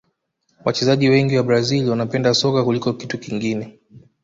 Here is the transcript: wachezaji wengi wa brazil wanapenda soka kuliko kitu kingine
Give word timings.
wachezaji 0.65 1.09
wengi 1.09 1.37
wa 1.37 1.43
brazil 1.43 1.89
wanapenda 1.89 2.33
soka 2.33 2.63
kuliko 2.63 2.93
kitu 2.93 3.17
kingine 3.17 3.79